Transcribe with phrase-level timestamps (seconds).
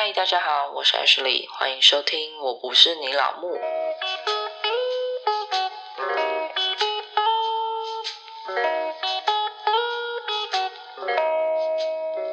[0.00, 3.48] 嗨，大家好，我是 Ashley，欢迎收听《我不是你老木》。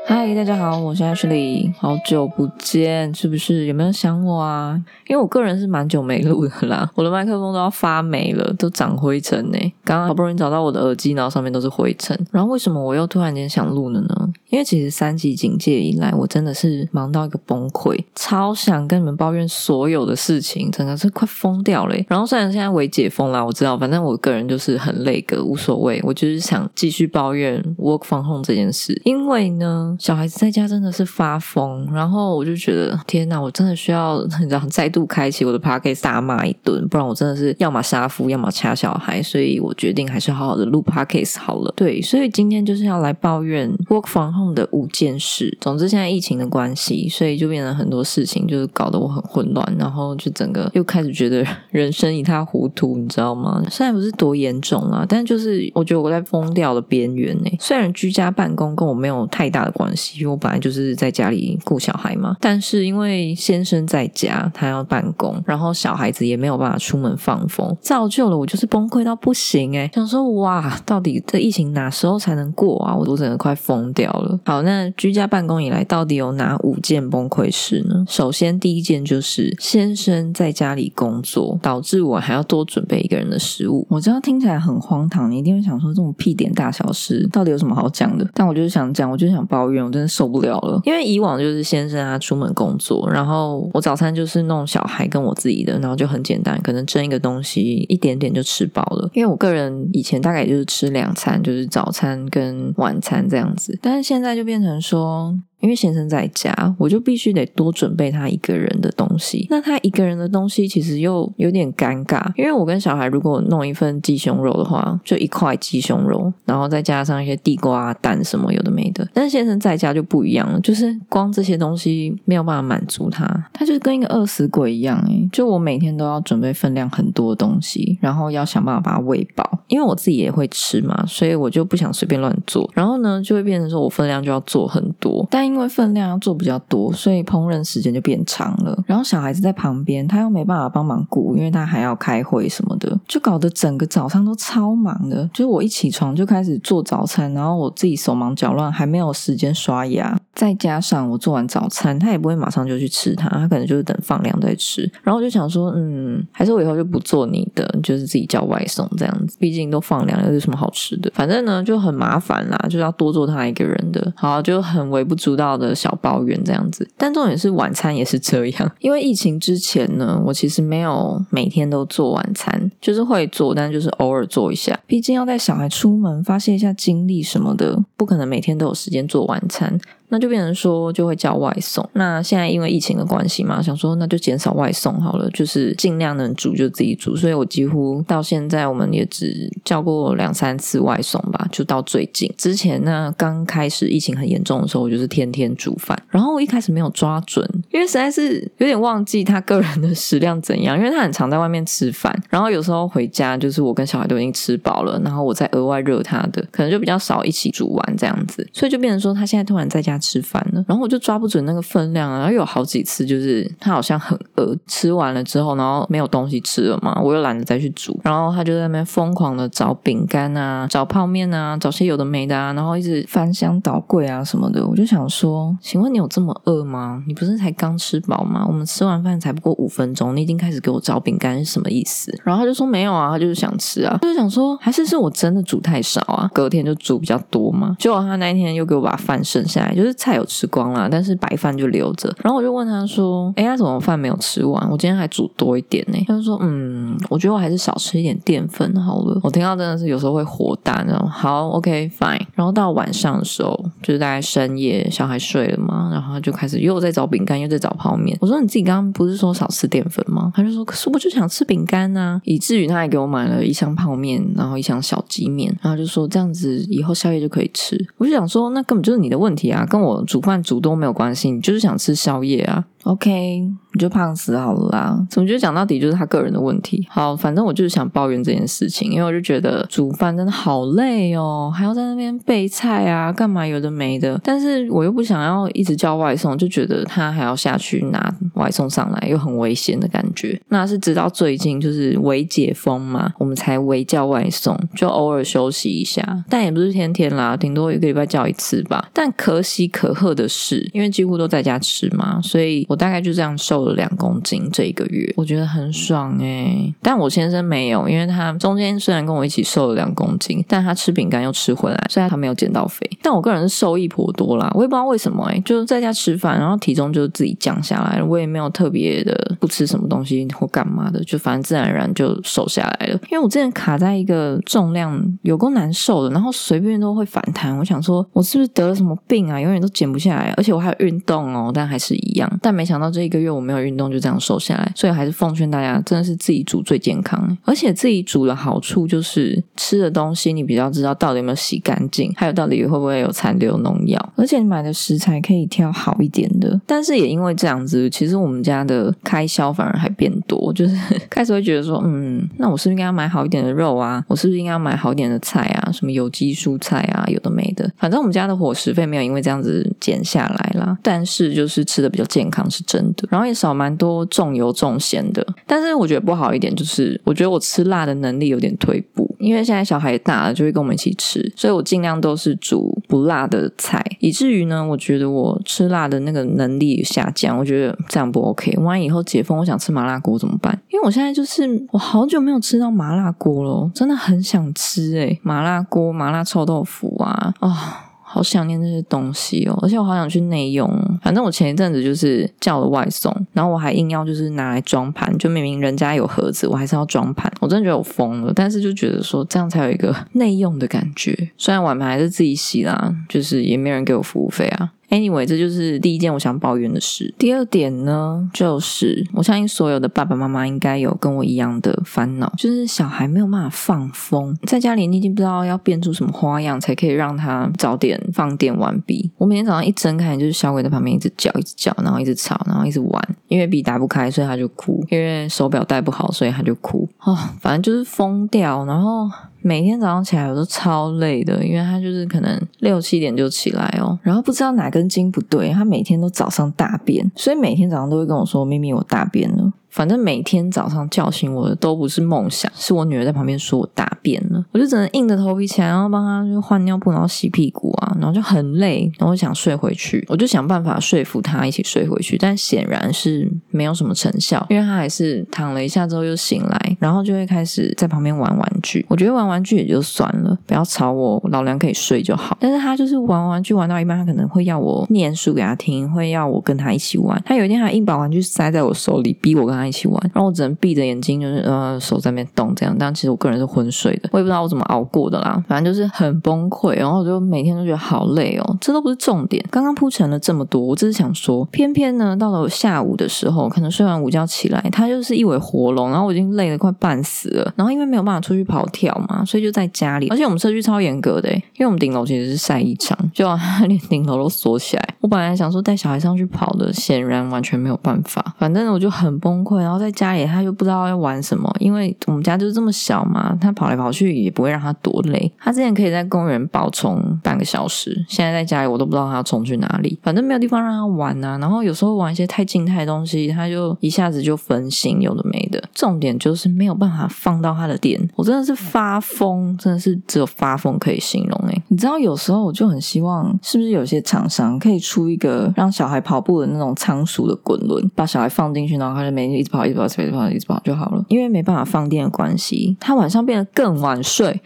[0.06, 4.80] 嗨，大家好，我是 Ashley，好久不见，是不是有没有想我啊？
[5.08, 9.58] 因为我个人是蛮久没录的啦， 我的麦克风都要发霉了，都长灰尘呢。
[9.84, 12.16] 刚刚好不容易找到我的耳机，然后上面都是灰尘。
[12.32, 14.32] 然后为什么我又突然间想录了呢？
[14.50, 21.96] 因为其实三级警戒以来，我真的是忙到一个崩溃，超想跟你们抱怨所有的事情，真的是快疯掉了。
[22.08, 41.74] 然后虽然现在为解封啦，我知道，反正我个人就是很累个，无所谓，我就是想继续抱怨 work from home 这件事，因为呢，小孩子在家真的是发疯，然后我就觉得天哪，我真的需要 你知道再度开启我的 podcast 大骂一顿，不然我真的是要么杀夫，要么掐小孩，所以我决定还是好好的录 podcast 好了。
[41.76, 45.58] 对，所以今天就是要来抱怨 work from 后的五件事。
[45.62, 53.64] 总之现在疫情的关系，所以就变成很多事情，就是搞得我很混乱，然后就整个又开始觉得 人生一塌糊涂，你知道吗？
[53.70, 57.50] 虽然不是多严重啊，但就是我觉得我在疯掉的边缘呢。
[57.60, 72.96] 虽然居家办公跟我没有太大的关系，因为我本来就是在家里顾小孩嘛，但是因为先生在家，他要办公，然后小孩子也没有办法出门放风，造就了我就是崩溃到不行诶想说哇，到底这疫情哪时候才能过啊？
[72.96, 74.25] 我都整个快疯掉了。
[74.46, 78.06] 好，那居家办公以来，到底有哪五件崩溃事呢？
[78.08, 83.86] 首先第一件就是先生在家里工作，导致我还要多准备一个人的食物。
[83.90, 88.28] 我知道听起来很荒唐，你一定会想说这种屁点大小事到底有什么好讲的？
[88.34, 90.80] 但我就是想讲，我就是想抱怨，我真的受不了了。
[90.86, 99.10] 因为以往就是先生他出门工作，然后我早餐就是弄小孩跟我自己的，然后就很简单，可能蒸一个东西，一点点就吃饱了。
[99.14, 105.38] 因为我个人以前大概也就是吃两餐，就是早餐跟晚餐这样子，但是现现在就变成说。
[105.60, 109.48] 因为先生在家，我就必须得多准备他一个人的东西。
[109.50, 119.08] 那他一个人的东西其实又有点尴尬，因为我跟小孩如果弄一份鸡胸肉的话，就一块鸡胸肉，然后再加上一些地瓜、蛋什么有的没的。
[119.14, 129.64] 但是先生在家就不一样了，就是光这些东西没有办法满足他，他就跟一个饿死鬼一样诶就我每天都要准备分量很多的东西，然后要想办法把它喂饱。
[129.68, 132.70] 因为我自己也会吃嘛，所以我就不想随便乱做。
[132.74, 138.78] 然后呢，就会变成说我分量就要做很多，但因为分量要做比较多，所以烹饪时间就变长了。
[138.86, 145.26] 然后小孩子在旁边，他又没办法帮忙顾，因为他还要开会什么的，就搞得整个早上都超忙的。
[145.34, 150.18] 就是我一起床就开始做早餐，然后我自己手忙脚乱，还没有时间刷牙。
[150.34, 154.82] 再加上我做完早餐，他也不会马上就去吃它，他可能就是等放凉再吃。
[155.02, 159.38] 然后我就想说，嗯，还是我以后就不做你的，就是自己叫外送这样子。
[159.40, 161.10] 毕竟都放凉，又是什么好吃的？
[161.16, 164.12] 反正呢就很麻烦啦，就是要多做他一个人的。
[164.18, 166.90] 好，就很微不足到的小抱怨这样子。
[166.98, 174.80] 但重点是晚餐也是这样，因为疫情之前呢，我其实没有每天都做晚餐，就是会做，但就是偶尔做一下。
[174.86, 179.80] 毕竟要带小孩出门，发泄一下精力什么的，不可能每天都有时间做晚餐。
[180.10, 181.88] 那就变成说就会叫外送。
[181.94, 187.16] 那现在因为疫情的关系嘛，想说那就减少外送好了，就是尽量能煮就自己煮。
[187.16, 192.32] 所以我几乎到现在我们也只叫过两三次外送吧，就到最近。
[192.38, 195.98] 之前呢刚开始疫情很严重的时候，我就是天天煮饭。
[196.10, 202.16] 然后我一开始没有抓准，因为实在是有点忘记他个人的食量怎样，因为他很常在外面吃饭。
[202.30, 208.48] 然后有时候回家就是我跟小孩都已经吃饱了，然后我再额外热他的，可能就比较少一起煮完这样子。
[208.54, 209.95] 所以就变成说他现在突然在家。
[209.98, 227.04] 吃饭了，然后我就抓不准那个分量啊，然后有好几次就是他好像很饿，吃完了之后，然后没有东西吃了嘛，我又懒得再去煮，然后他就在那边疯狂的找饼干啊，找泡面啊，找些有的没的啊，然后一直翻箱倒柜啊什么的，我就想说，请问你有这么饿吗？
[227.08, 228.46] 你不是才刚吃饱吗？
[228.48, 232.12] 我们吃完饭才不过五分钟，你已经开始给我找饼干是什么意思？
[232.24, 239.96] 然后他就说没有啊，他就是想吃啊，就是想说还是是我真的煮太少啊，隔天就煮比较多嘛，结果他那一天又给我把饭剩下来，就就是。
[240.06, 242.14] 菜有吃光了，但是白饭就留着。
[242.22, 244.70] 然后我就问他说：“哎，他怎么饭没有吃完？
[244.70, 252.22] 我今天还煮多一点呢。”他就说：“嗯，我觉得我还是少吃一点淀粉好了。”我听到真的是有时候会火大，那种好，OK，fine。
[252.36, 258.16] 然后到晚上的时候，就是大概深夜，小孩睡了嘛，然后他就开始又在找饼干，又在找泡面。
[258.22, 270.02] 我说：“你自己刚刚不是说少吃淀粉吗？”他就说：“可是我就想吃饼干啊！”以至于他还给我买了一箱泡面，然后一箱小鸡面，然后就说：“这样子以后宵夜就可以吃。”我就想说，那根本就是你的问题啊，跟我。
[270.06, 272.64] 煮饭煮多没有关系，你就是想吃宵夜啊。
[272.86, 273.40] OK，
[273.74, 275.08] 你就胖死好了啦。
[275.10, 276.88] 总觉得讲到底就是他个人的问题？
[276.88, 284.22] 好，反正我就是想抱怨这件事情，因为我就觉得煮饭真的好累哦，还要在那边备菜啊，干嘛有的没的。
[284.24, 290.40] 但是我又不想要一直叫外送，就觉得他还要下去拿外送上来，又很危险的感觉。
[290.50, 298.88] 那是直到最近就是微解封嘛，我们才微叫外送，就偶尔休息一下，但也不是天天啦，顶多一个礼拜叫一次吧。
[298.94, 306.74] 但可喜可贺的是，因为几乎都在家吃嘛，所以我我大概就这样瘦了两公斤这一个月，我觉得很爽哎。
[306.82, 312.86] 但我先生没有，因为他中间虽然跟我一起瘦了两公斤，但他吃饼干又吃回来，虽然他没有减到肥。
[313.02, 323.00] 但我个人是受益颇多啦，我也不知道为什么哎，就是在家吃饭，然后体重就自己降下来了，我也没有特别的不吃什么东西或干嘛的，就反正自然而然就瘦下来了。
[323.10, 332.30] 因为我之前卡在一个重量有够难受的，然后随便都会反弹，我想说我是不是得了什么病啊，永远都减不下来，而且我还有运动哦，但还是一样。
[332.42, 346.60] 但没想到这一个月我没有运动就这样瘦下来，所以还是奉劝大家，真的是自己煮最健康，而且自己煮的好处就是吃的东西你比较知道到底有没有洗干净，还有到底会不会有残留农药，而且你买的食材可以挑好一点的。
[346.66, 350.76] 但是也因为这样子，其实我们家的开销反而还变多，就是
[351.10, 354.04] 开始会觉得说，嗯，那我是不是应该买好一点的肉啊？
[354.08, 355.72] 我是不是应该买好一点的菜啊？
[355.72, 357.72] 什么有机蔬菜啊，有的没的。
[357.78, 365.26] 反正我们家的伙食费没有因为这样子减下来啦，但是就是吃的比较健康是真的，然后也少蛮多重油重咸的。
[365.46, 377.38] 但是我觉得不好一点就是，我觉得我吃辣的能力有点退步，因为现在小孩大了，就会跟我们一起吃，所以我尽量都是煮不辣的菜，以至于呢，我觉得我吃辣的那个能力下降。
[377.38, 378.56] 我觉得这样不 OK。
[378.58, 380.58] 万一以后解封，我想吃麻辣锅怎么办？
[380.70, 387.92] 因为我现在就是我好久没有吃到麻辣锅了，真的很想吃诶麻辣锅、麻辣臭豆腐啊啊！
[388.16, 390.70] 好想念这些东西哦，而且我好想去内用。
[391.04, 397.30] 反正我前一阵子就是叫了外送，然后我还硬要就是拿来装盘，就明明人家有盒子，我还是要装盘。
[397.42, 401.30] 我真的觉得我疯了，但是就觉得说这样才有一个 内用的感觉。
[401.36, 404.72] 虽然碗盘还是自己洗啦，就是也没人给我服务费啊。
[404.90, 407.14] Anyway，这就是第一件我想抱怨的事。
[407.18, 419.12] 第二点呢，就是我相信所有的爸爸妈妈应该有跟我一样的烦恼，就是小孩没有办法放风，在家里你已经不知道要变出什么花样才可以让他早点放电完毕。
[419.18, 423.16] 我每天早上一睁开，就是小鬼在旁边一直叫，一直叫，然后一直吵，然后一直玩。
[423.28, 426.88] 因为笔打不开，所以他就哭；因为手表戴不好，所以他就哭。
[427.00, 429.10] 哦，反正就是疯掉，然后。
[429.48, 458.86] 每天早上起来我都超累的，因为他就是可能六七点就起来哦，然后不知道哪根筋不对，他每天都早上大便，所以每天早上都会跟我说：“咪咪，我大便了。”反正每天早上叫醒我的都不是梦想，是我女儿在旁边说我大便了，我就只能硬着头皮起来，然后帮她就换尿布，然后洗屁股啊，然后就很累，然后想睡回去，我就想办法说服她一起睡回去，但显然是没有什么成效，因为她还是躺了一下之后又醒来，然后就会开始在旁边玩玩具。
[458.88, 462.38] 我觉得玩玩具也就算了，不要吵我，老娘可以睡就好。
[462.40, 467.22] 但是她就是玩玩具玩到一半，她可能会要我念书给她听，会要我跟她一起玩。
[467.26, 469.65] 她有一天还硬把玩具塞在我手里，逼我跟她。
[469.68, 472.76] 一起玩，然后我只能闭着眼睛，就是呃手在那边动这样。
[472.78, 475.44] 但其实我个人是昏睡的，我也不知道我怎么熬过的啦。
[475.48, 478.58] 反正就是很崩溃，然后我就每天都觉得好累哦。
[478.62, 487.54] 这都不是重点，刚刚铺陈了这么多，我只是想说，偏偏呢到了下午的时候，可能睡完午觉起来，他就是一尾活龙，然后我已经累得快半死了。
[487.56, 490.08] 然后因为没有办法出去跑跳嘛，所以就在家里。
[490.10, 493.28] 而且我们社区超严格的，因为我们顶楼其实是晒衣场，就
[493.68, 494.95] 连顶楼都锁起来。
[495.16, 498.36] 本来想说带小孩上去跑的，显然完全没有办法。
[498.38, 499.60] 反正我就很崩溃。
[499.60, 505.32] 然后在家里，他又不知道要玩什么，因为我们家就是这么小嘛，他跑来跑去也不会让他多累。
[505.40, 511.38] 他之前可以在公园暴冲半个小时，现在在家里我都不知道他要冲去哪里，反正没有地方让他玩啊。
[511.38, 515.64] 然后有时候玩一些太静态的东西，他就一下子就分心，有的没的。
[515.74, 521.64] 重点就是没有办法放到他的点，我真的是发疯，真的是只有发疯可以形容诶。
[521.70, 531.06] 你知道有时候我就很希望，是不是有些厂商可以出一个让小孩跑步的那种仓鼠的滚轮，把小孩放进去，然后他就每天一直跑，一直跑，一直跑，一直跑就好了。
[531.08, 534.42] 因为没办法放电的关系，他晚上变得更晚睡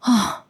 [0.00, 0.41] 啊。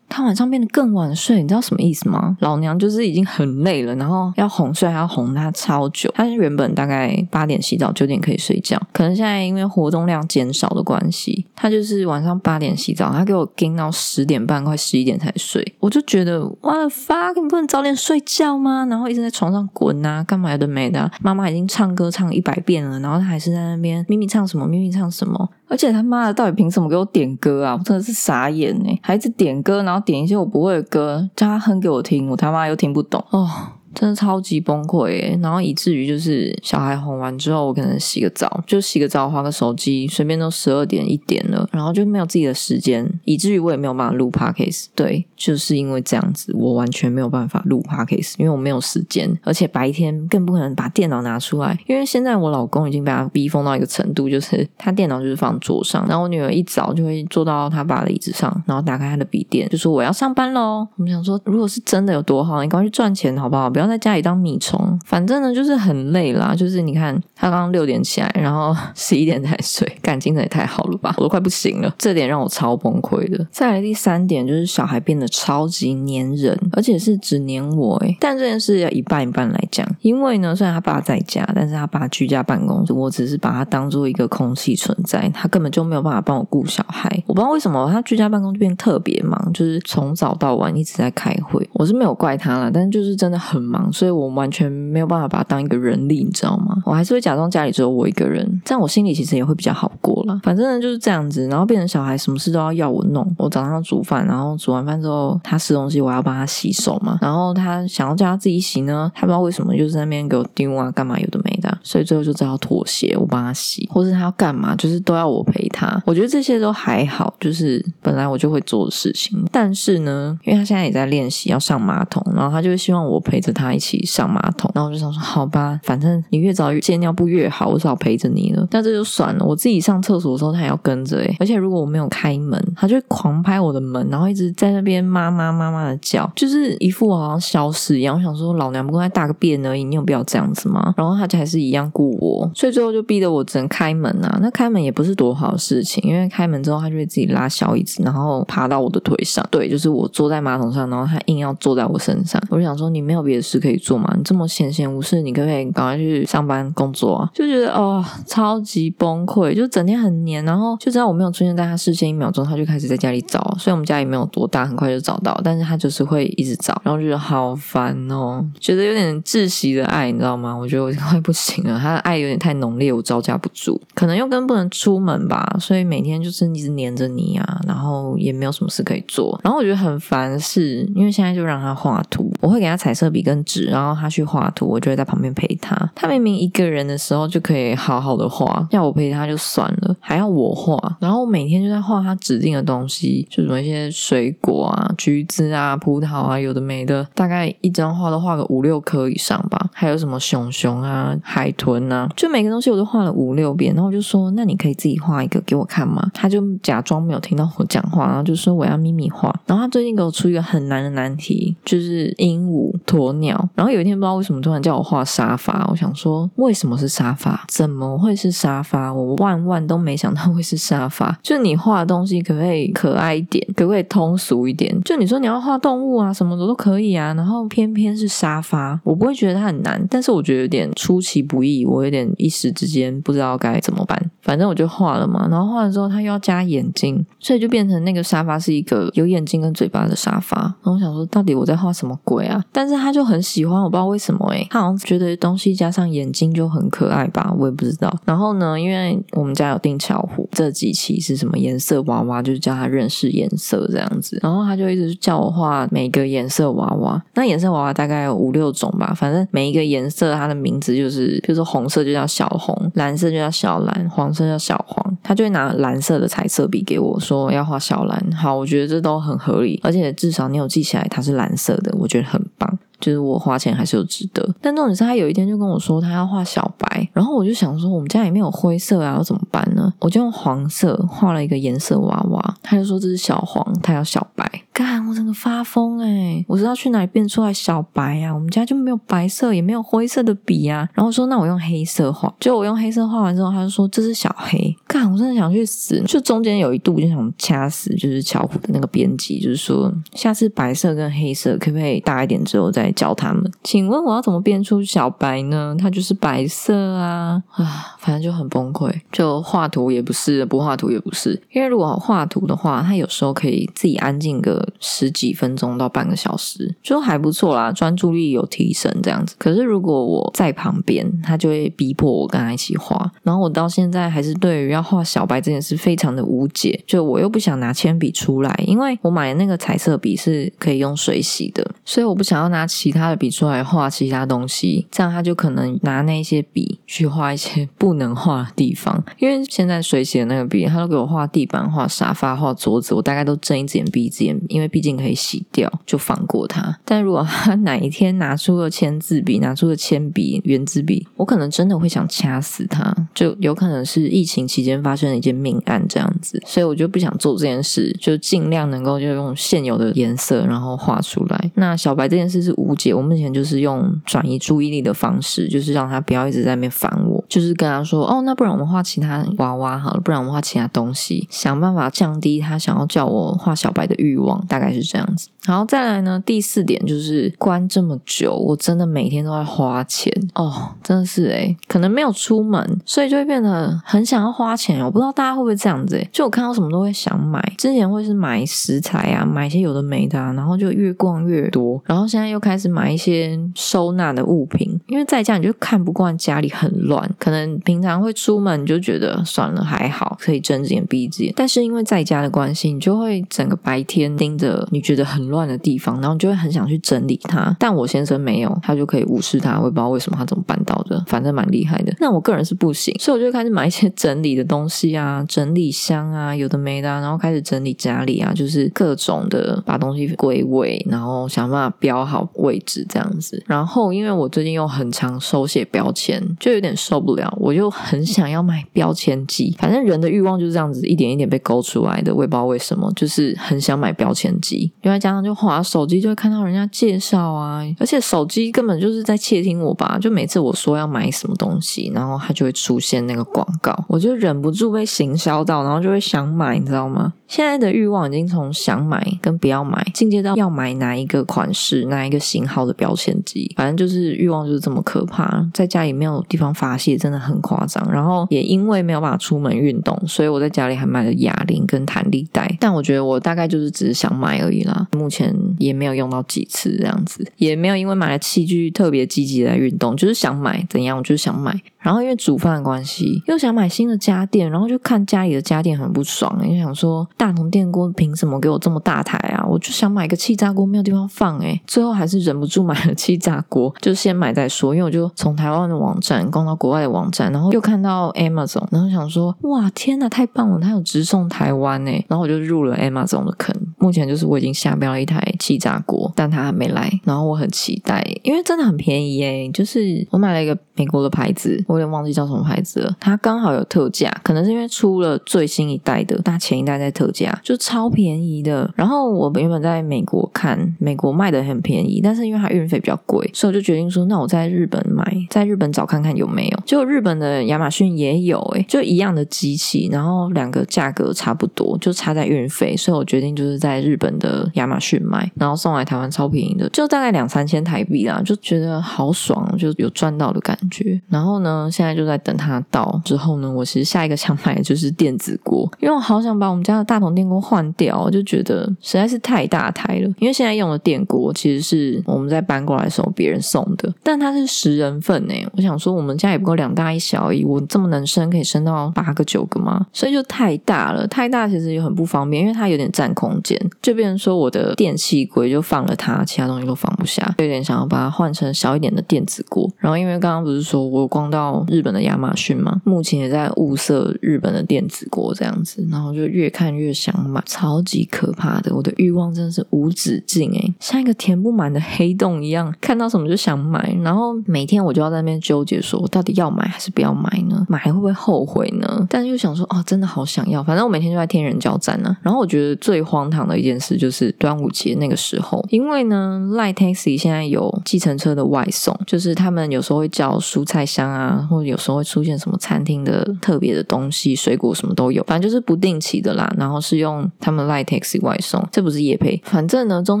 [0.10, 2.36] 他晚上变得更晚睡，你知道什么意思吗？
[2.40, 6.12] 老娘就是已经很累了，然后要哄睡，还要哄他超久。
[6.16, 15.64] 他是原本大概八点洗澡，九点可以睡觉，可能现在因为活动量减少的关系，他就是晚上八点洗澡，他给我盯到十点半，快十一点才睡。
[15.78, 18.84] 我就觉得，哇的发，你不能早点睡觉吗？
[18.90, 21.10] 然后一直在床上滚啊，干嘛有的没的。
[21.22, 25.48] 妈妈已经唱歌唱一百遍了，然后他还是在那边咪咪唱什么，咪咪唱什么。
[25.70, 27.76] 而且他妈的，到底凭什么给我点歌啊？
[27.78, 28.98] 我真的是傻眼哎！
[29.02, 33.48] 孩子点歌，然后点一些我不会的歌，叫他哼给我听，我他妈又听不懂哦。
[33.94, 35.38] 真的超级崩溃诶。
[35.42, 44.86] 然后以至于就是小孩哄完之后，我可能洗个澡，就洗个澡，划个手机，随便都十二点一点了，然后就没有自己的时间，以至于我也没有办法录 podcast。
[44.94, 60.86] 对，就是因为这样子，我完全没有办法录 podcast，因为我没有时间，而且白天更不可能把电脑拿出来，因为现在我老公已经被他逼疯到一个程度，就是他电脑就是放桌上，然后我女儿一早就会坐到他爸的椅子上，然后打开他的笔电，就说我要上班喽。
[60.96, 63.70] 我们想说，如果是真的有多好，你赶快去赚钱好不好？
[63.70, 64.98] 不要要在家里当米虫。
[65.04, 66.54] 反正呢，就是很累啦。
[66.54, 71.14] 就是你看，他刚刚六点起来，然后 十一点才睡，感情也太好了吧？
[71.16, 73.46] 我都快不行了，这点让我超崩溃的。
[73.50, 78.16] 再来第三点，就是小孩变得超级粘人，而且是只粘我诶。
[78.20, 87.10] 但这件事要一半一半来讲，因为呢，虽然他爸在家，但是他爸居家办公，我只是把他当做一个空气存在，他根本就没有办法帮我顾小孩。
[87.26, 91.68] 我不知道为什么他居家办公就变特别忙，就是从早到晚一直在开会。
[91.72, 96.76] 我是没有怪他了，但是就是真的很忙，所以我完全没有办法把他当一个人力，你知道吗？
[96.84, 100.40] 我还是会假装家里只有我一个人，这样我心里其实也会比较好过了。
[100.42, 103.26] 反正呢就是这样子，然后变成小孩什么事都要要我弄。
[103.38, 107.18] 我早上煮饭，然后煮完饭之后他吃东西，我要帮他洗手嘛。
[107.22, 116.00] 然后他想要叫他自己洗呢，他不知道为什么就是在那边给我丢啊，干嘛有的没的，所以最后就只好妥协，我帮他洗，或是他要干嘛，就是都要我陪他。
[116.06, 119.38] 我觉得这些都还好，就是本来我就会做的事情。
[119.52, 124.70] 但是呢，因为他现在也在练习要上马桶，然后他就希望我陪着他一起上马桶。
[124.74, 128.66] 然后我就想说，好吧，反正你越早戒尿布越好，我只好陪着你了。
[128.70, 138.16] 但这就算了，我自己上厕所的时候他也要跟着诶而且如果我没有开门，他就狂拍我的门，然后一直在那边妈妈妈妈的叫，就是一副好像消失一样。
[138.16, 140.94] 我想说，老娘不过在大个便而已，你有必要这样子吗？
[140.96, 144.38] 然后他就还是一样顾我，所以最后就逼得我只能开门啊。
[144.40, 149.46] 那开门也不是多好的事情，因为开门之后他就会自己拉小椅子，然后爬到我的腿上。
[149.50, 152.40] 对，就是我坐在马桶上，然后他硬要坐在我身上。
[152.50, 154.12] 我就想说，你没有别的事可以做吗？
[154.16, 157.30] 你这么闲闲无事，你可不可以赶快去上班工作啊？
[157.34, 163.40] 就觉得哦，超级崩溃，就整天很黏，然后就知道我没有出现在他视线一秒钟，他就开始在家里找。
[163.58, 170.54] 所以我们家也没有多大，很快就找到，但是他就是会一直找，然后觉得好烦哦，觉得有点窒息的爱，你知道吗？
[170.54, 185.76] 我觉得我快不行了，他的爱有点太浓烈，我招架不住，可能又跟不能出门吧，所以每天就是一直黏着你啊，然后也没有什么事可以做，然后我觉得很烦，是因为现在就让他画图，我会给他彩色笔跟纸，然后他去画图，我就会在旁边陪他。
[185.94, 199.68] 他明明一个人的时候就可以好好的画，要我陪他就算了，还要我画，然后我每天就在画他指定的东西，就什么一些水果啊、橘子啊、葡萄啊，有的没的，大概一张画都画个五六颗以上吧。
[199.72, 213.29] 还有什么熊熊啊、海豚啊，就每个东西我都画了五六遍，然后我就说：“那你可以自己画一个给我看吗？”他就假装没有听到我讲话，然后就说：“我要咪咪画。”然后他最近给我出一个很难的难题，就是鹦鹉、鸵鸟。
[213.54, 217.44] 然后有一天不知道为什么突然叫我画沙发，我想说为什么是沙发？
[217.48, 218.92] 怎么会是沙发？
[218.92, 221.18] 我万万都没想到会是沙发。
[221.22, 223.46] 就你画的东西可不可以可爱一点？
[223.56, 224.80] 可不可以通俗一点？
[224.82, 227.12] 就你说你要画动物啊，什么的都可以啊。
[227.14, 234.10] 然后偏偏是沙发，我不会觉得它很难，但是我觉得有点出其不意，我有点一时之间不知道该怎么办。
[234.22, 240.38] 反正我就画了嘛，然后画了之后，他又要加眼睛，所以就变成那个沙发是一个有眼睛跟嘴巴的沙发。
[240.40, 242.42] 然后我想说，到底我在画什么鬼啊？
[242.52, 247.92] 但是他就很喜欢，我不知道为什么诶、他好像觉得东西加上眼睛就很可爱吧，我也不知道。
[248.04, 254.18] 然后呢，因为我们家有定巧虎，这几期是什么颜色娃娃，就是叫他认识颜色这样子。
[254.22, 264.96] 然后他就一直叫我画每个颜色娃娃，那颜色娃娃大概有五六种吧，反正每一个颜色它的名字就是，比如说红色就叫小红，蓝色就叫小蓝，黄色叫小黄。
[265.02, 268.12] 他就会拿蓝色的彩色笔给我说要画小蓝。
[268.12, 272.58] 好，我觉得这都很合理，而且至少你有记起来它是蓝色的，我觉得很棒。
[272.78, 279.70] 就是我花钱还是有值得，但重点是他有一天就跟我说他要画小白，然后我就想说我们家里面有灰色啊，要怎么办呢？
[279.80, 284.26] 我就用黄色画了一个颜色娃娃，他就说这是小黄，他要小白。
[284.52, 286.24] 干，我整个发疯哎！
[286.28, 288.12] 我知道去哪里变出来小白啊？
[288.12, 290.68] 我们家就没有白色，也没有灰色的笔啊。
[290.74, 294.54] 然后说那我用黑色画，就我用黑色画完之后，他就说这是小黑。
[294.66, 295.80] 干，我真的想去死！
[295.86, 303.30] 就中间有一度就想掐死，就是巧虎的那个编辑，就是说下次白色跟黑色可不可以大一点之后再教他们？
[303.42, 305.56] 请问我要怎么变出小白呢？
[305.58, 307.76] 它就是白色啊啊！
[307.78, 311.22] 反正就很崩溃，就画图也不是，不画图也不是。
[311.32, 319.14] 因为如果画图的话，他有时候可以自己安静个十几分钟到半个小时，就还不错啦，专注力有提升这样子。
[319.18, 338.82] 可是如果我在旁边，他就会逼迫我跟他一起画，然后我到现在还是对于要画小白这件事非常的无解，就我又不想拿铅笔出来，因为我买的那个彩色笔是可以用水洗的，所以我不想要拿其他的笔出来画其他东西，这样他就可能拿那些笔去画一些不能画的地方。
[338.98, 346.58] 因为现在水洗的那个笔，他都给我画地板、画沙发、画桌子，我大概都睁一只眼闭一只眼，因为毕竟可以洗掉，就放过他。
[346.64, 361.30] 但如果他哪一天拿出了签字笔，拿出了铅笔、圆珠笔， 我可能真的会想掐死他，就有可能是疫情期间发生的一件命案这样子，所以我就不想做这件事，就尽量能够就用现有的颜色，然后画出来。
[361.34, 375.08] 那小白这件事是无解，我目前就是用转移注意力的方式，就是让他不要一直在那边烦我，就是跟他说，哦，那不然我们画其他娃娃好了，不然我们画其他东西，想办法降低他想要叫我画小白的欲望，大概是这样子。
[375.26, 384.64] 然后再来呢，第四点就是关这么久，我真的每天都在花钱哦，真的是诶可能没有出门，所以就会变得很想要花钱。
[384.64, 407.34] 我不知道大家会不会这样子诶就我看到什么都会想买，之前会是买食材啊，买一些有的没的，啊，然后就越逛越多，然后现在又开始买一些收纳的物品，因为在家你就看不惯家里很乱，可能平常会出门你就觉得算了还好，可以睁只眼闭只眼，但是因为在家的关系，你就会整个白天盯着你觉得很乱的地方，然后你就会很想去整理它。
[407.40, 411.74] 但我先生没有，他就可以无视它，我也不知道为什么他怎么办到的，反正蛮厉害的。
[411.80, 423.22] 那我个人是不行，所以我就开始买一些整理的东西啊，整理箱啊，有的没的，然后开始整理家里啊，就是各种的把东西归位，然后想办法标好位置这样子。
[423.26, 429.34] 然后因为我最近又很常手写标签，就有点受不不了，我就很想要买标签机。
[429.38, 434.50] 反正人的欲望就是这样子一点一点被勾出来的，我也不知道为什么，就是很想买标签机。
[434.62, 446.92] 另外加上就滑手机就会看到人家介绍啊，而且手机根本就是在窃听我吧，就每次我说要买什么东西，然后它就会出现那个广告，我就忍不住被行销到，然后就会想买，你知道吗？
[447.06, 457.64] 现在的欲望已经从想买跟不要买进阶到要买哪一个款式、哪一个型号的标签机，反正就是欲望就是这么可怕，在家里没有地方发泄，真的很夸张。
[457.70, 471.38] 然后也因为没有办法出门运动，所以我在家里还买了哑铃跟弹力带，但我觉得我大概就是只是想买而已啦，目前也没有用到几次这样子，也没有因为买了器具特别积极来运动，就是想买怎样，我就是想买。
[471.60, 479.24] 然后因为煮饭的关系，又想买新的家电，然后就看家里的家电很不爽，就想说大同电锅凭什么给我这么大台啊？
[479.28, 484.54] 我就想买个气炸锅，没有地方放诶最后还是忍不住买了气炸锅，就先买再说。
[484.54, 493.34] 因为我就从台湾的网站逛到国外的网站，然后又看到 Amazon，然后想说哇天呐，太棒了，它有直送台湾诶然后我就入了 Amazon 的坑。
[493.58, 501.44] 目前就是我已经下标了一台气炸锅，但它还没来，然后我很期待，因为真的很便宜诶就是我买了一个美国的牌子。
[501.50, 508.48] 我有点忘记叫什么牌子了，它刚好有特价，可能是因为出了最新一代的，它前一代在特价，就超便宜的。
[508.54, 516.38] 然后我原本在美国看，美国卖的很便宜，但是因为它运费比较贵，所以我就决定说，那我在日本买，在日本找看看有没有。
[516.46, 530.80] 就日本的亚马逊也有，诶就一样的机器，然后两个价格差不多，就差在运费，所以我决定就是在日本的亚马逊买，然后送来台湾超便宜的，就大概两三千台币啦，就觉得好爽，就有赚到的感觉。
[530.88, 531.39] 然后呢？
[531.48, 539.88] 现在就在等它到之后呢，我其实下一个想买的就是电子锅，因为我好想把我们家的大桶电锅换掉，我就觉得实在是太大台了。
[539.98, 545.24] 因为现在用的电锅其实是我们在搬过来的时候别人送的，但它是十人份诶。
[545.36, 549.66] 我想说我们家也不够两大一小而已，我这么能生可以生到八个九个吗？
[549.72, 559.48] 所以就太大了，太大其实也很不方便，因为它有点占空间，就变成说我的电器柜就放了它，其他东西都放不下，有点想要把它换成小一点的电子锅。
[559.58, 577.44] 然后因为刚刚不是说我光到日本的亚马逊嘛，目前也在物色日本的电子锅这样子，然后就越看越想买，超级可怕的，我的欲望真的是无止境诶，像一个填不满的黑洞一样，看到什么就想买，然后每天我就要在那边纠结，说我到底要买还是不要买呢？
[577.48, 578.86] 买会不会后悔呢？
[578.88, 581.96] 但是又想说，哦，真的好想要，反正我每天就在天人交战呢。
[582.02, 591.19] 然后我觉得最荒唐的一件事就是端午节那个时候，因为呢，Light Taxi 现在有计程车的外送，就是他们有时候会叫蔬菜箱啊。
[591.26, 596.32] 或者有时候会出现什么餐厅的特别的东西，水果什么都有，反正就是不定期的啦。
[596.38, 599.20] 然后是用他们 Light Taxi 外送，这不是夜配。
[599.24, 600.00] 反正呢，中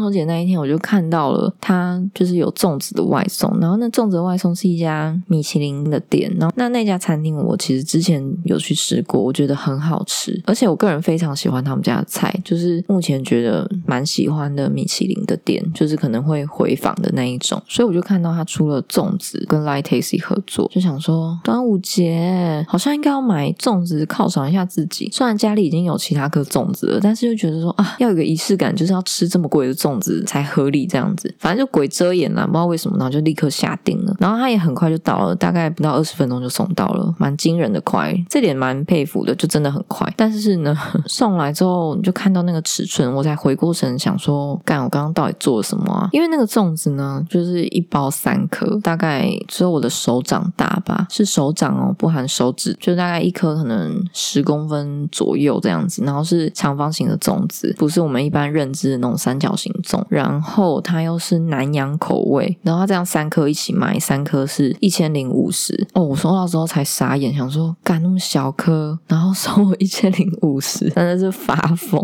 [0.00, 3.50] 秋节那一天我就看到了，它就是有粽子的外送。
[3.60, 17.60] 然后那粽子的外送是一家米其林的店，然后那那家餐厅我其实之前有去吃过，我觉得很好吃，而且我个人非常喜欢他们家的菜，就是目前觉得蛮喜欢的米其林的店，就是可能会回访的那一种。
[17.68, 21.09] 所以我就看到他出了粽子跟 Light Taxi 合作，就想说。
[21.42, 25.08] 端午节好像应该要买粽子犒赏一下自己。
[25.12, 31.34] 虽然家里已经有其他颗粽子了，但是就觉得说啊，要有个仪式感，就是要吃这么贵的粽子才合理这样子。
[31.38, 34.14] 反正就鬼遮眼啦，不知道为什么，然后就立刻下定了。
[34.18, 40.06] 然后他也很快就到了，大概不到二十分钟就送到了，蛮惊人的快，这点蛮佩服的，就真的很快。
[40.16, 46.08] 但是呢， 送来之后你就看到那个尺寸，我才回过神想说，干，我刚刚到底做了什么啊？
[46.12, 56.02] 因为那个粽子呢，就是一包三颗，大概只有我的手掌大吧，是手掌哦，不含手指，就大概一颗可能十公分左右这样子。
[56.04, 60.04] 然后是长方形的粽子，不是我们一般认知的那种三角形粽。
[60.08, 65.86] 然后它又是南洋口味，然后它这样三颗一起卖，三颗是一千零五十。
[65.94, 72.00] 哦，我收到之后才傻眼，想说，干那么小颗，然后收我一千零五十，真的是发疯。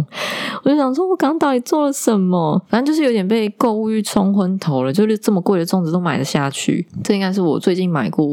[0.62, 2.60] 我就想说，我刚到底做了什么？
[2.68, 6.86] 反正就是有点被购物欲冲昏头了，就是这么贵的粽子都买得下去。
[7.02, 8.24] 这应该是我最近买过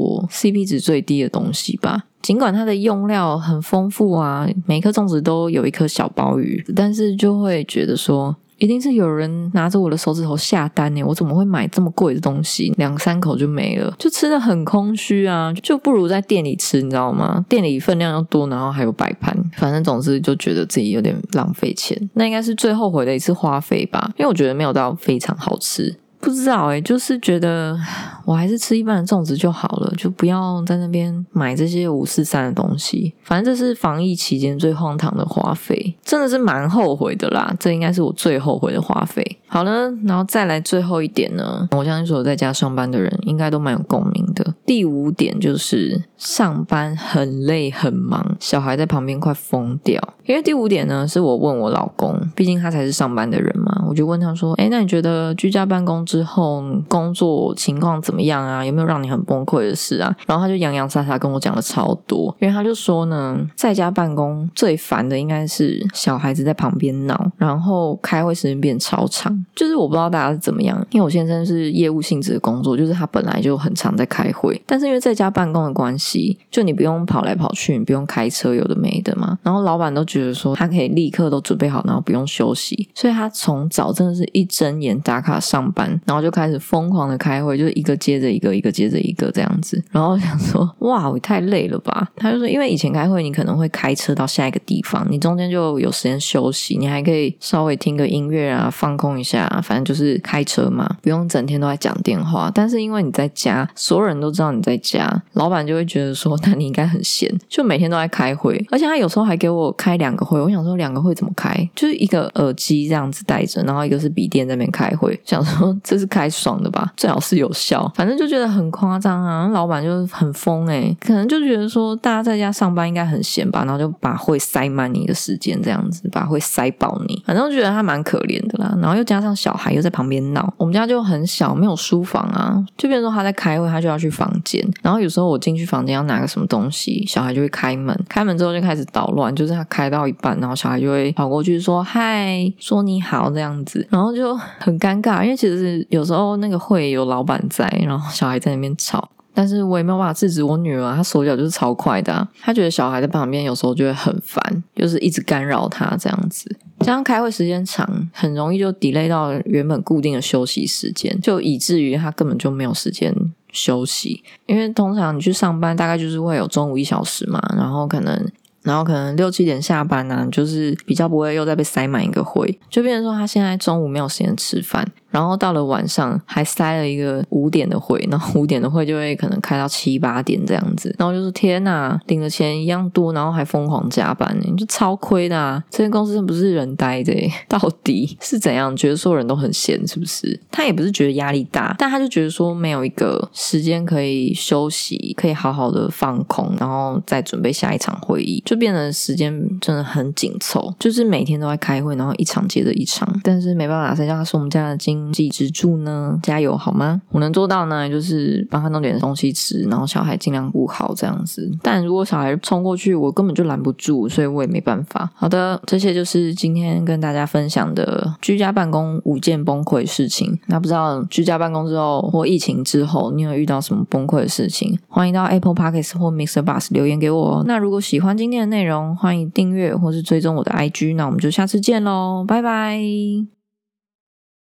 [0.53, 2.03] CP 值最低的东西吧。
[2.21, 8.35] 尽管它的用料很丰富啊，每颗粽子都有一颗小鲍鱼，但是就会觉得说。
[8.59, 12.71] 一定是有人拿着我的手指头下单呢，我怎么会买这么贵的东西？
[12.77, 17.43] 两三口就没了，就吃的很空虚啊，就不如在店里吃，你知道吗？
[17.49, 22.09] 店里分量又多，然后还有摆盘，反正总之就觉得自己有点浪费钱。
[22.13, 25.97] 那应该是最后悔的一次花费吧，因为我觉得没有到非常好吃。
[26.21, 27.77] 不知道哎，就是觉得
[28.25, 33.13] 我还是吃一般的粽子就好了，就不要在那边买这些五四三的东西。
[33.23, 37.53] 反正这是防疫期间最荒唐的花费，真的是蛮后悔的啦。
[37.59, 39.39] 这应该是我最后悔的花费。
[39.47, 44.53] 好了，然后再来最后一点呢，我相信所有在家上班的人应该都蛮有共鸣的。
[44.65, 50.01] 第五点就是上班很累很忙，小孩在旁边快疯掉。
[50.25, 58.63] 因为第五点呢，是我问我老公，毕竟他才是上班的人嘛，我就问他说：“哎，那你觉得居家办公？”之后工作情况怎怎么样啊？
[58.63, 60.15] 有没有让你很崩溃的事啊？
[60.27, 69.43] 然后他就洋洋洒洒跟我讲了超多，因为他就说呢，在家办公最烦的应该是小孩子在旁边闹，然后开会时间变超长。
[69.55, 79.39] 就是我不知道大家是怎么样，因为我先生是业务性质的工作，就是他本来就很常在开会，但是因为在家办公的关系，就你不用跑来跑去，你不用开车，有的没的嘛。
[79.41, 85.99] 然后老板都觉得说他可以立刻都准备好，然后不用休息，所以他从早真的是一睁眼打卡上班。
[86.05, 89.81] 然后就开始疯狂的开会，就是一个接着一个，一个接着一个这样子。
[89.89, 92.05] 然后想说，哇，我太累了吧？
[92.17, 99.47] 他就说，因为以前开会，你可能会开车到下一个地方，你中间就有时间休息，你还可以稍微听个音乐啊，放空一下。
[99.63, 102.51] 反正就是开车嘛，不用整天都在讲电话。
[102.53, 108.61] 但是因为你在家，所有人都知道你在家，老板就会觉得说，那你应该很闲，就每天都在开会。
[108.69, 111.53] 而且他有时候还给我开两个会，我想说两个会怎么开？
[111.73, 115.73] 就是一个耳机这样子戴着，然后一个是笔电在那边开会，想说。
[115.83, 116.91] 这是开爽的吧？
[116.97, 119.47] 最好是有效，反正就觉得很夸张啊！
[119.49, 128.75] 老板就很疯哎，可能就觉得说大家在家上班应该很闲吧，然后就把会塞满你的时间，这样子把会塞爆你，反正觉得他蛮可怜的啦。
[128.81, 134.63] 然后又加上小孩又在旁边闹，我们家就很小，没有书房啊，就变成说他在开会，他就要去房间。
[134.81, 145.53] 然后有时候我进去房间要拿个什么东西，小孩就会开门，开门之后就开始捣乱，就是他开到一半，然后小孩就会跑过去说嗨，说你好这样子，然后就很尴尬，因为其实。
[145.89, 156.55] 有时候那个会有老板在，然后小孩在那边吵，但是我也没有办法制止我女儿，她手脚就是超快的，她觉得小孩在旁边有时候就会很烦，就是一直干扰她这样子。
[156.79, 163.15] 这样开会时间长，很容易就 delay 到原本固定的休息时间，就以至于她根本就没有时间
[163.51, 164.23] 休息。
[164.45, 168.29] 因为通常你去上班，大概就是会有中午一小时嘛，然后可能。
[168.63, 185.63] 然后可能六七点下班呢，就是比较不会又再被塞满一个会，就变成说他现在中午没有时间吃饭，然后到了晚上还塞了一个五点的会，然后 五点的会就会可能开到七八点这样子，然后就是天呐，领的钱一样多，然后还疯狂加班，你就超亏的啊！
[185.69, 187.13] 这间公司不是人待的，
[187.47, 188.75] 到底是怎样？
[188.75, 190.39] 觉得所有人都很闲是不是？
[190.49, 198.41] 他也不是觉得压力大，但他就觉得说没有一个时间可以休息，可以好好的放空，然后再准备下一场会议。
[198.45, 203.07] 就变得时间真的很紧凑，就是每天都在开会，然后一场接着一场。
[203.23, 206.19] 但是没办法，谁叫他是我们家的经经济支柱呢？
[206.23, 207.01] 加油好吗？
[207.09, 211.51] 我能做到呢，就是帮他弄点东西吃，然后小孩尽量顾好这样子。
[211.61, 215.09] 但如果小孩冲过去，我根本就拦不住，所以我也没办法。
[215.13, 220.39] 好的，这些就是今天跟大家分享的居家办公五件崩溃事情。
[220.47, 224.77] 那不知道居家办公之后或疫情之后，你有遇到什么崩溃的事情？
[224.87, 226.43] 欢迎到 Apple Podcast 或 Mr.
[226.43, 227.43] Bus 留言给我哦。
[227.45, 233.42] 那如果喜欢今天的，内容欢迎订阅或是追踪我的 IG，那我们就下次见喽，拜拜。